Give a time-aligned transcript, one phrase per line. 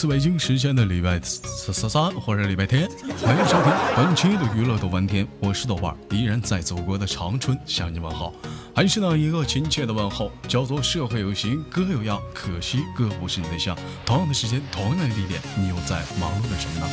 [0.00, 2.88] 次北京时间的礼拜三三或者礼拜天，
[3.22, 8.32] 欢迎收听本期的娱乐豆翻天，我是豆瓣，依然在祖国的长春向你问好，
[8.74, 13.76] 还是那一个亲切的问候，叫做社会有形哥有样，可惜哥不是你对象。
[14.06, 16.86] 同样的时间，同样的地点，你又在忙碌着什么呢？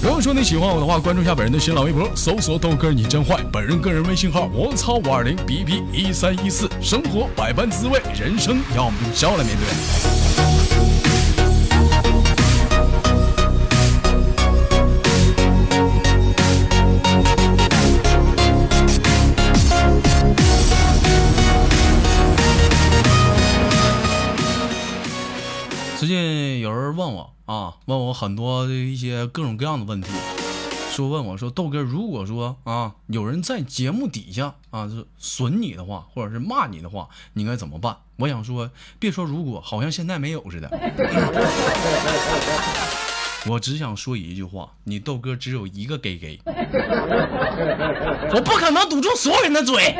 [0.00, 10.33] 如果说你喜欢我的话，关注一下本人的新浪微博，搜索豆哥你真坏，本人个人微信号我操五二零 B B 一三一四，生活百般滋味，人生要我们用笑来面对。
[27.04, 30.10] 问我啊，问我很多的一些各种各样的问题，
[30.90, 37.94] 说问我说豆哥，如果说啊有人在节目底下啊是损你的话，或者是骂你的话，你应该怎么办？
[38.16, 40.70] 我想说，别说如果，好像现在没有似的。
[43.46, 49.94] 我只想说一句话，你豆哥只有一个给给，我不可能堵住所有人的嘴。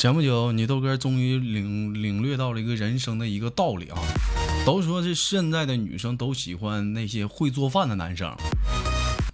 [0.00, 3.98] 前不久，你豆哥终于领领略到了一个人生的一个道理啊！
[4.64, 8.34] 都说这现在的女生都喜欢那些会做饭的男生。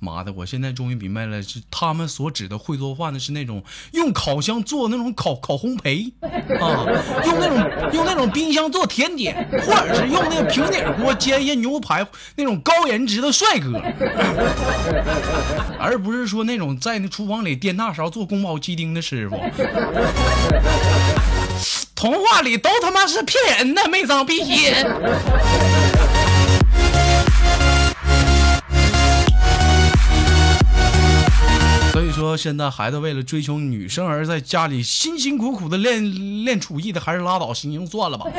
[0.01, 6.12] 妈的，我现在终于明白了，是他们所指的会做饭的是那种用烤箱做那种烤烤烘焙
[6.61, 6.87] 啊，
[7.25, 12.06] 用那种用那种冰箱做甜点，或者是用那个平底锅煎一些牛排
[12.37, 13.81] 那种高颜值的帅哥，
[15.79, 19.37] 而不是说那种在那厨房里颠大勺做宫保鸡丁的师傅。
[21.95, 24.75] 童话里都他妈是骗人的，没长鼻心。
[32.16, 38.25] 说，现在孩子为了追求女生而在家里辛辛苦苦的练练厨艺的，还是拉倒，行行算了吧。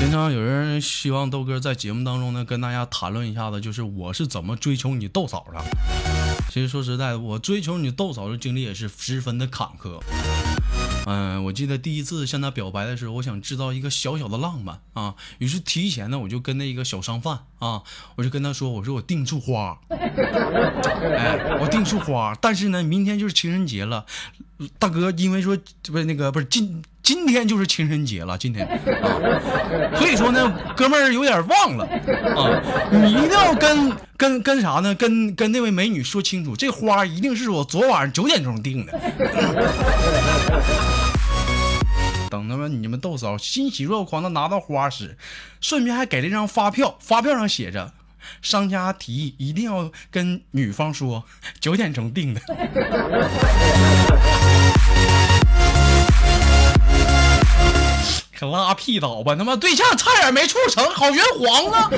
[0.00, 5.62] 经常有人希望豆哥在节目当中呢，跟大家谈论一下子，就是我是怎么追求你豆嫂的。
[6.50, 10.00] 其实说实在的，我追求你豆嫂的经历也是十分的坎坷。
[11.06, 17.82] 嗯，我记得第一次向她表白的时候，我想制造一个小小的浪漫啊，于是提前呢，我就跟那一个小商贩啊，
[18.16, 24.06] 我就跟他说，我说我订束花，哎，我订束花，但是呢，明天就是情人节了，
[24.78, 28.74] 大哥，因为说不是那个不是今今天就是情人节了，今天啊，
[29.94, 31.84] 所以说呢，哥们儿有点忘了
[32.34, 32.58] 啊，
[32.90, 34.94] 你一定要跟跟跟啥呢？
[34.94, 38.98] 跟跟那位美女说清楚，这花一定是我昨晚上九点钟订的。
[42.30, 45.18] 等他们你们豆嫂欣喜若狂的拿到花时，
[45.60, 47.92] 顺便还给了一张发票，发票上写着。
[48.40, 51.24] 商家提议一定要跟女方说
[51.60, 52.40] 九点钟订的，
[58.36, 59.36] 可拉屁倒吧！
[59.36, 61.88] 他妈对象差点没处成，好圆黄啊！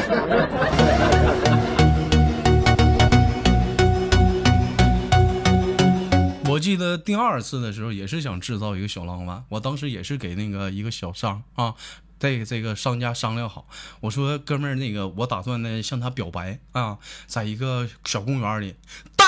[6.48, 11.74] 我记得第二次的时候也是想制造一个小浪漫，我当时也是给那个一个小商啊，
[12.18, 13.66] 这个这个商家商量好，
[14.00, 18.74] 我说哥们儿，那个我打算呢向他表白啊，在一个小公园里，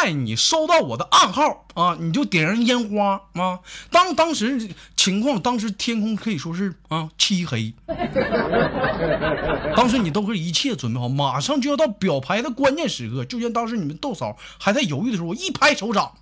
[0.00, 3.58] 待你收到我的暗号啊，你就点上烟花啊。
[3.90, 7.74] 当当时情况，当时天空可以说是啊漆黑，
[9.74, 16.12] 当时你都是一切准备好，马上就要到表白的关键时刻，就像当时你们豆嫂还在犹豫的时候，我一拍手掌。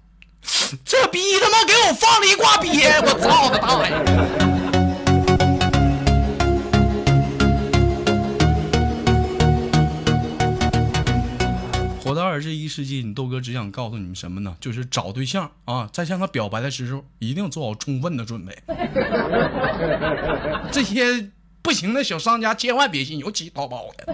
[0.84, 3.00] 这逼他妈给我放了一挂鳖！
[3.02, 4.56] 我操他大爷！
[12.66, 14.56] 一世纪，你豆哥只想告诉你们什么呢？
[14.58, 18.58] 就是找对象啊，在向他表白的时候，一定做好充分的准备。
[20.72, 21.30] 这些
[21.62, 24.04] 不行的小商家千万别信，尤其淘宝的。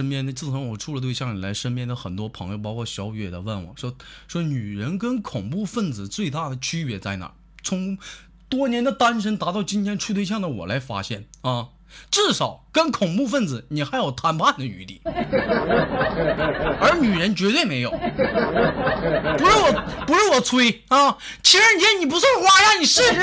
[0.00, 3.94] 身边的，自从我处了对象以来，身边的很多朋友，包括小雨也在问我说
[4.26, 7.32] ：“说女人跟恐怖分子最大的区别在哪？”
[7.62, 7.98] 从
[8.48, 11.68] 多年的单身达到今天处对象的我来发现啊，
[12.10, 17.90] 至少跟恐怖分子你还有谈判的余地，而女人绝对没有。
[17.90, 21.18] 不是我，不是我吹啊！
[21.42, 23.20] 情人节你不送花，让你试试。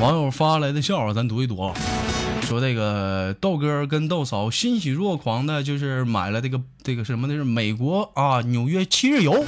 [0.00, 1.74] 网友发来的笑话，咱读一读啊。
[2.44, 9.44] 说这个豆哥跟豆嫂欣喜若狂的，就是买了这个这个什么，那是美国啊纽约七日游。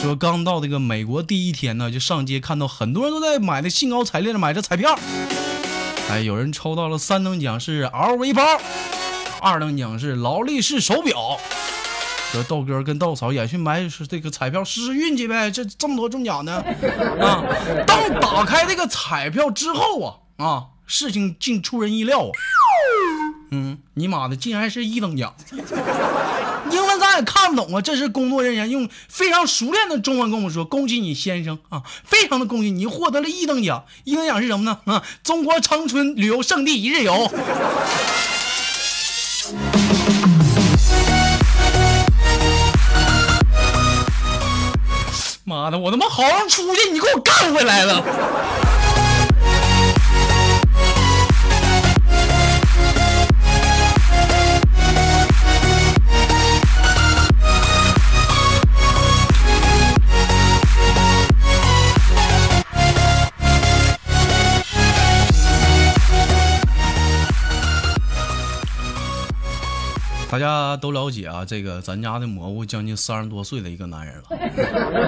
[0.00, 4.98] 说刚到这个美国第一天呢，就上街看到很多人都在买的兴高采烈的买着彩票。
[6.08, 8.42] 哎，有人抽到了三等奖是 LV 包，
[9.42, 11.38] 二等奖是劳力士手表。
[12.32, 16.54] 说豆哥跟豆嫂也去买这个彩票试试运气呗，这这么多中奖的
[17.20, 17.44] 啊！
[17.86, 22.30] 当打开这个彩票之后啊啊，事情竟出人意料啊！
[23.50, 25.34] 嗯，你妈的，竟然是一等奖！
[26.70, 27.80] 英文咱也看不懂啊！
[27.80, 33.84] 这是工作人员用非常熟练的中文跟我们说：“恭喜你先生啊，非常的恭喜你获得了一等奖！
[34.04, 34.78] 一等奖是什么呢？
[34.84, 37.28] 啊，中国长春旅游胜地一日游。”
[45.50, 45.76] 妈的！
[45.76, 48.69] 我他妈好好出去，你给我干回来了！
[70.40, 74.24] 大家都了解啊，这个咱家的蘑菇将近三十多岁的一个男人了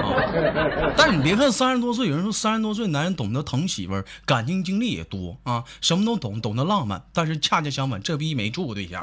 [0.02, 0.92] 啊。
[0.94, 7.02] 但你别看三十多岁，有人说三十多岁男人懂得疼媳妇儿，感情经历也多啊，什么都懂，懂得浪漫。
[7.14, 9.02] 但是恰恰相反，这逼没处过对象。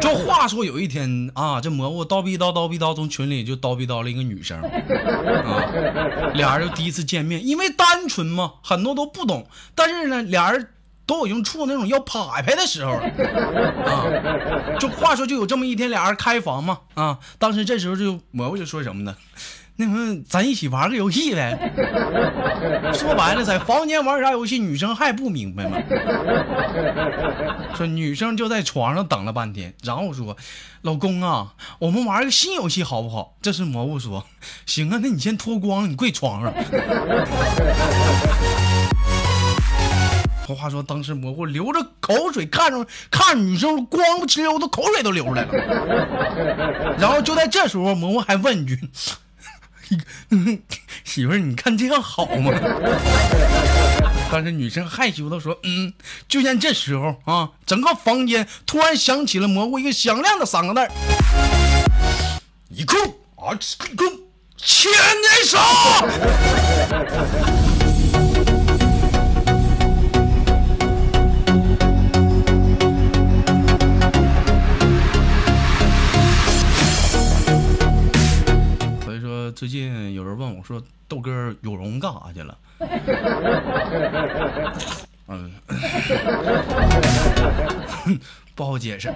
[0.00, 9.46] 就话说有一天啊，这蘑菇叨逼叨叨逼叨从群里就叨逼叨了一个女生啊，俩人就第一次见面，因为单纯嘛，很多都不懂。
[9.76, 10.70] 但是呢，俩人。
[11.10, 13.02] 都已经处那种要拍拍的时候了
[13.84, 14.06] 啊！
[14.78, 17.18] 就话说，就有这么一天，俩人开房嘛啊！
[17.36, 19.16] 当时这时候就蘑菇就说什么呢？
[19.74, 21.72] 那什么，咱一起玩个游戏呗。
[22.94, 25.78] 说白了，在房间玩啥游戏，女生还不明白吗？
[27.74, 30.36] 说女生就在床上等了半天，然后说
[30.82, 34.24] ：“老公啊，我们玩个新游戏好不好？”这是蘑菇说
[34.64, 36.52] ：“行啊，那你先脱光，你跪床上。”
[40.60, 46.96] 话说，当时蘑菇流着口水，看着看女生光不哧溜的口水都流出来了。
[47.00, 48.78] 然后就在这时候，蘑菇还问一句
[51.04, 52.52] ：“媳妇儿，你看这样好吗？”
[54.30, 55.92] 但是女生害羞的说：“嗯。”
[56.28, 60.80] 就像这时候啊，整个房间突然响起了蘑菇一个响亮的三个字
[62.68, 63.00] ：“一空
[63.36, 63.58] 啊，
[63.90, 64.06] 一空，
[64.56, 65.58] 牵年手。”
[80.70, 82.56] 说：“豆哥有容干啥去了？”
[85.26, 85.50] 嗯，
[88.54, 89.12] 不好解释。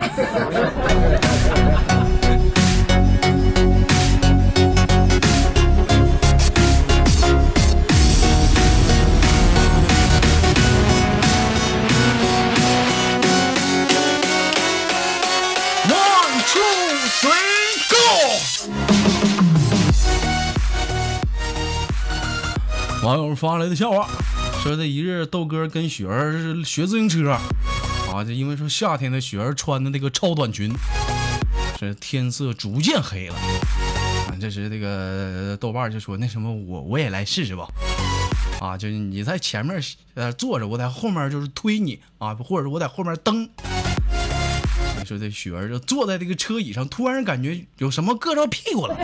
[23.05, 24.09] 网友发来的笑话，
[24.63, 26.33] 说这一日豆哥跟雪儿
[26.65, 27.33] 学自行车，
[28.11, 30.73] 啊，就因为说夏天的雪儿穿的那个超短裙，
[31.79, 37.69] 这天色逐渐黑了，啊，这时这个豆瓣就说那什么我我也来试试吧，
[38.59, 39.79] 啊，就是你在前面
[40.15, 43.43] 呃坐着，我在后面就是推你啊，或者是我在后面蹬，
[44.99, 48.97] 你说这雪儿就坐在这个车椅上，突然感觉有什么硌着屁股了。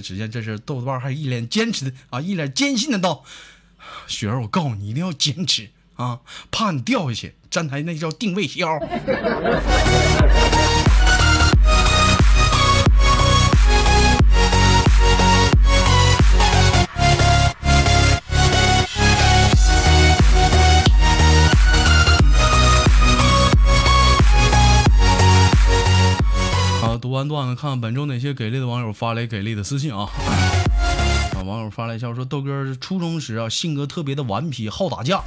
[0.00, 3.24] 只见这是豆瓣还一脸坚持的啊，一脸坚信的道
[4.08, 7.34] ：“雪儿，我告诉你，一定要坚持啊，怕你掉下去。
[7.50, 8.78] 站台那叫定位销。”
[27.18, 30.08] 完段子，看看本周哪些给力的网友发来给力的私信啊！
[31.34, 35.20] 啊， 网友发来一笑说，豆哥初中时啊，性格特别的顽皮，好打架。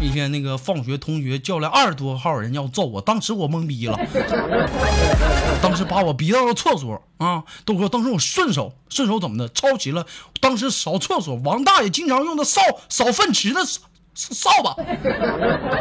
[0.00, 3.98] 一天那个放学，同学叫来二十多号人要揍我，当时我懵逼了，
[5.60, 10.06] 当时把我逼到了厕所啊，豆哥，当时我顺手顺手怎么的，抄起了
[10.40, 13.60] 当时扫厕所王大爷经常用的扫扫粪池的
[14.14, 14.74] 扫把，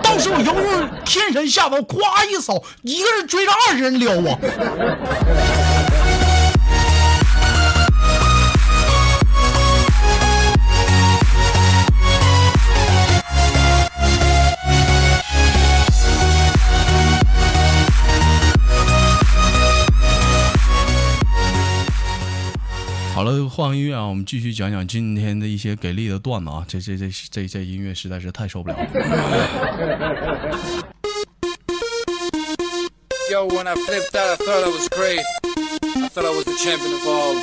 [0.01, 1.97] 当时我犹如天神下凡，咵
[2.29, 4.37] 一扫，一个人追着二十人撩啊。
[23.55, 26.65] 换个音乐啊，我们继续讲讲今天的一些给力的段子啊。
[26.67, 28.83] 这这这这这音乐实在是太受不了了。
[33.29, 35.21] Yo, when I flipped out, I thought I was great.
[36.01, 37.35] I thought I was the champion of all.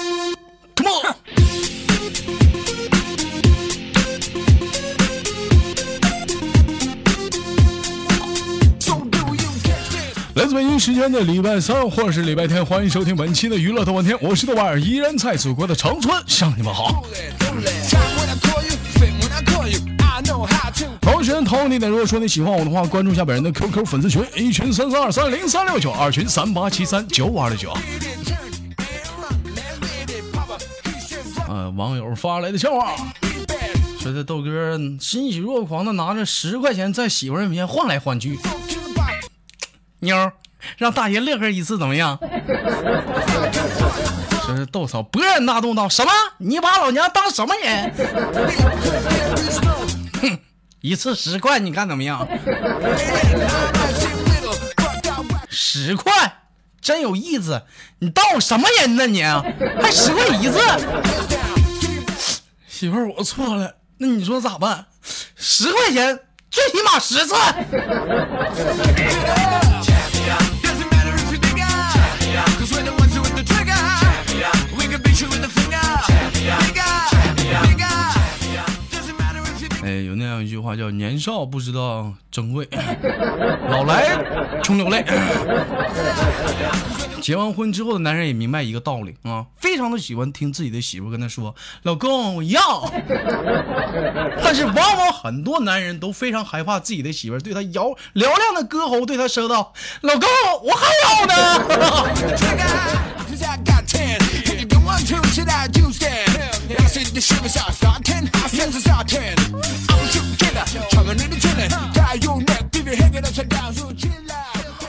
[0.75, 1.14] Come on.
[10.35, 17.05] 来自北京时间的礼拜三或者是礼拜天，欢迎收听本期的娱乐豆瓣天，我是豆瓣儿，依然在祖国的长春向你们好。
[21.01, 27.73] 同时，同样地点，如果说你喜欢我的话，关注一下本人的 QQ 粉丝群，一群三三二三零三六九，二群三八七三九五二六九。
[31.49, 32.95] 呃，网友发来的笑话，
[33.99, 38.39] 说这豆哥欣喜若狂的拿着十块钱在媳妇儿面前晃来晃去。
[40.00, 40.33] 妞，
[40.76, 42.19] 让大爷乐呵一次怎么样？
[44.47, 46.11] 真是逗嫂勃然大怒道：“什么？
[46.38, 47.92] 你把老娘当什么人？”
[50.21, 50.38] 哼，
[50.80, 52.26] 一次十块，你看怎么样？
[55.49, 56.12] 十块，
[56.80, 57.62] 真有意思。
[58.00, 59.07] 你当我什么人呢？
[59.07, 60.59] 你还十块一次？
[62.66, 63.76] 媳妇儿，我错了。
[63.99, 64.87] 那你说咋办？
[65.37, 66.19] 十块钱，
[66.50, 67.35] 最起码十次。
[79.83, 82.69] 哎，有那样一句话叫“年少不知道珍贵，
[83.69, 84.19] 老来
[84.63, 85.05] 穷流泪”。
[87.23, 92.91] 结完婚之后的男人也明白一个道理啊，非常的喜欢听自己的媳妇跟他说：“老公，我要。”
[94.43, 99.73] 但是往往很多男人都非常害怕自己的媳妇对他摇嘹亮的歌喉对他说道
[100.03, 100.29] ：“老公，
[100.63, 101.35] 我还要呢。”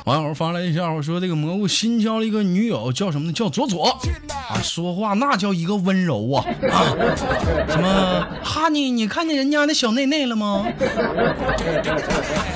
[0.05, 3.33] 网友发来一下，我说这个蘑菇新交了一个女友，叫什么呢？
[3.33, 3.85] 叫左左
[4.49, 6.89] 啊，说话那叫一个温柔啊啊！
[7.69, 8.89] 什么哈尼？
[8.89, 10.65] 你看见人家的小内内了吗？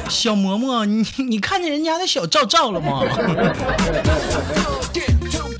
[0.09, 3.03] 小嬷嬷，你你看见人家的小罩罩了吗？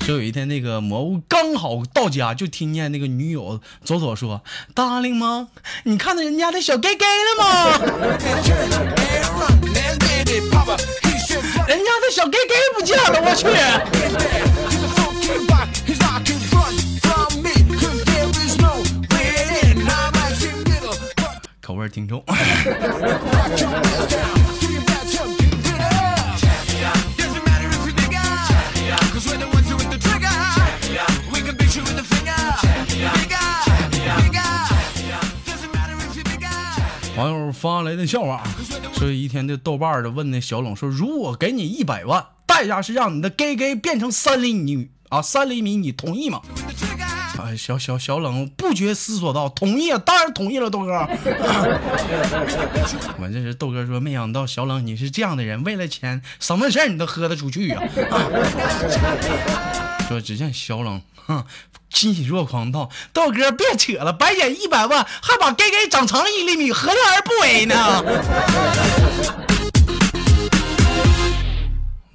[0.06, 4.40] 就有一天，那个蘑菇刚好到家，就听见那个女友左左说
[4.72, 5.48] ：“：“Darling 吗？
[5.82, 7.72] 你看到人家的小 gay gay 了吗？
[11.66, 13.48] 人家的小 gay gay 不见了，我去！”
[21.60, 22.24] 口味挺重。
[37.16, 38.42] 网友发来的笑话，
[38.94, 46.42] 说一天的豆瓣的问那小冷说：“如果给你一百万，代价是让你的 gay gay 变成三厘米啊，三厘米，你同意吗？”
[47.42, 50.92] 哎，小小小冷不觉思索道：“同意，啊当然同意了，豆哥。
[53.18, 57.82] ”我这是豆哥说，没想到小冷你是这样的人，为了钱，什么事儿你都喝得出去呀。
[60.06, 61.44] 说只见小冷，哼，
[61.90, 67.74] 欣喜若狂道：“道哥别扯了，白捡一百万，还把 gay gay 长长一厘米，何乐而不为呢？”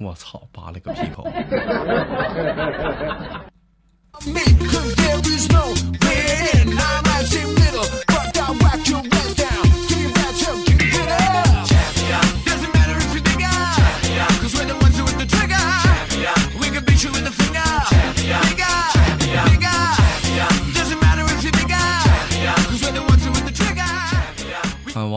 [0.00, 1.26] 我操，扒了个屁口！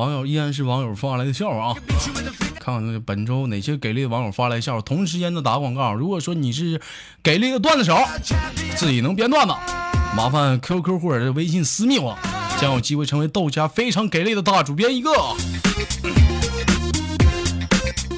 [0.06, 1.76] 网友依然是网友发来的笑话啊！
[2.60, 5.96] 看看本周哪些给力的网友发来笑话，同时间的打广告。
[5.96, 6.80] 如果说你是
[7.24, 7.98] 给力的段子手，
[8.76, 9.56] 自己能编段子，
[10.16, 12.16] 麻烦 QQ 或者是微信私密我，
[12.62, 15.10] 将有机会成为豆家非常给力的大主编一个。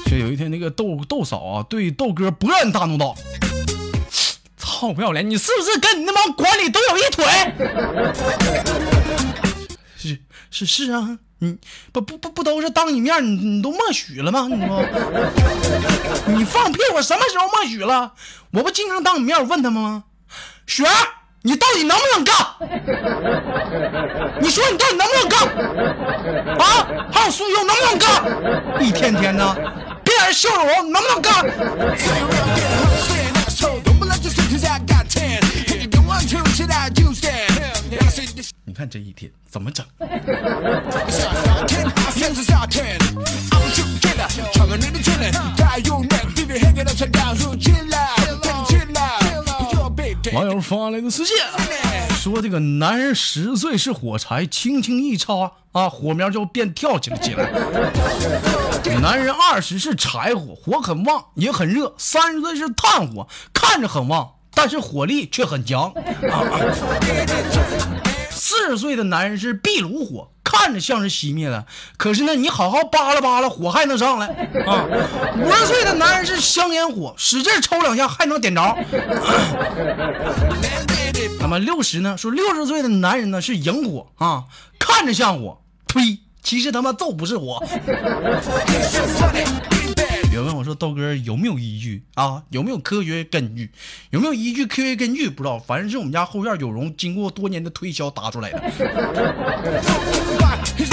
[0.04, 3.14] 就有一天，那个豆豆嫂啊，对豆哥勃然大怒道
[4.58, 5.30] ：“操，不要脸！
[5.30, 7.24] 你是不是跟你那帮管理都有一腿？”
[9.96, 11.56] 是是是啊，你
[11.92, 14.48] 不不不不都是当你面，你你都默许了吗？
[14.50, 14.84] 你说，
[16.26, 16.80] 你放屁！
[16.94, 18.12] 我什么时候默许了？
[18.50, 20.02] 我不经常当你面问他们吗？
[20.66, 20.92] 雪儿，
[21.42, 22.34] 你到底能不能干？
[24.42, 25.38] 你说你到底能不能干？
[26.58, 28.82] 啊，还有苏优能不能干？
[28.82, 29.54] 一天天的，
[30.02, 31.46] 别在这笑着我，能不能干？
[38.68, 39.86] 你看这一天怎么整？
[50.34, 51.34] 网友发来的私信
[52.10, 57.50] 说：“这个男人十岁是火柴，轻轻一插啊，火苗就变跳起了起来。
[59.00, 65.90] 男人二十是柴火，火很旺也很热；三十岁是炭火，看着很旺，但是火力却很强。
[68.48, 71.66] 四十岁的男人是壁炉火。”看着像是熄灭了，
[71.98, 74.28] 可是呢，你好好扒拉扒拉，火还能上来
[74.66, 74.86] 啊！
[75.36, 78.62] 五十岁的男人是香烟火，使劲抽两下还能点着。
[81.38, 82.16] 那么六十呢？
[82.16, 84.44] 说六十岁的男人呢是萤火啊，
[84.78, 87.62] 看着像火，呸，其实他妈就不是火。
[90.38, 92.40] 有问我说豆哥有没有依据啊？
[92.50, 93.72] 有没有科学根据？
[94.10, 95.28] 有没有依据科学根据？
[95.28, 98.62] 不知道，反正是我们家后院有容，经过多年的推销打出来的。
[100.78, 100.84] 你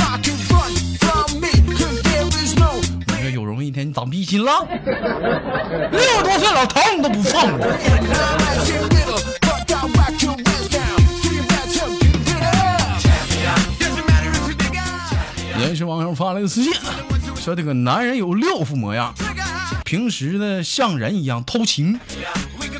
[3.22, 4.68] 说有容一天你长逼心了？
[5.92, 7.68] 六十多岁老头你都不放过。
[15.60, 16.74] 也是网友发来的私信，
[17.46, 19.14] 说这个男人有六副模样。
[19.84, 22.00] 平时呢像人一样偷情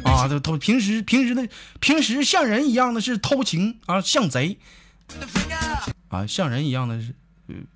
[0.04, 1.48] 啊，这偷平时平时的
[1.80, 4.58] 平时像人一样的是偷情啊，像贼
[6.10, 7.14] 啊，像人一样的是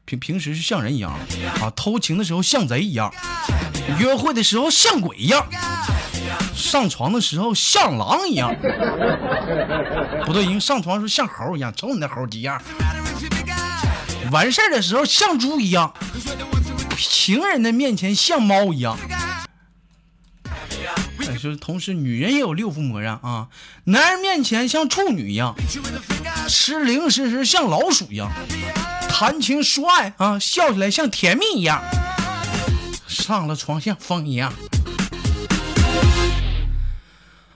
[0.06, 1.12] 平平时是像人一样
[1.62, 3.14] 啊，偷情的时候像贼一样，
[4.00, 5.46] 约会的时候像鬼一样，
[6.56, 8.52] 上床的时候像狼一样，
[10.26, 12.60] 不对，因为上床时候像猴一样，瞅你那猴急样，
[14.32, 15.94] 完事儿的时候像猪一样，
[17.00, 18.98] 情人的面前像猫一样。
[21.42, 23.48] 就是同时，女人也有六副模样啊。
[23.86, 25.56] 男人面前像处女一样，
[26.50, 28.30] 吃零食时像老鼠一样，
[29.08, 31.82] 谈情说爱啊，笑起来像甜蜜一样，
[33.08, 34.52] 上了床像风一样。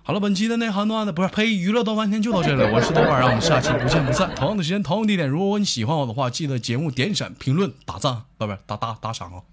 [0.05, 2.61] 好了，本期的内涵段子不是呸，娱乐到半天就到这里。
[2.73, 4.29] 我是豆瓣，让我们下期不见不散。
[4.35, 5.29] 同样的时间，同样地点。
[5.29, 9.43] 如果你喜欢我的话，记得节目点闪、评论、打赞，不不打打打赏哦。